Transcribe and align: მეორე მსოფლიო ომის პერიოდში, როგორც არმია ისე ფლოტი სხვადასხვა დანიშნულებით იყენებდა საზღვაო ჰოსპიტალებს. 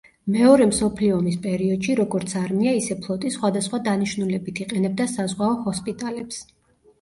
მეორე 0.35 0.65
მსოფლიო 0.67 1.17
ომის 1.17 1.35
პერიოდში, 1.43 1.93
როგორც 1.99 2.33
არმია 2.39 2.73
ისე 2.77 2.97
ფლოტი 3.03 3.31
სხვადასხვა 3.35 3.81
დანიშნულებით 3.89 4.63
იყენებდა 4.67 5.09
საზღვაო 5.13 5.61
ჰოსპიტალებს. 5.69 6.43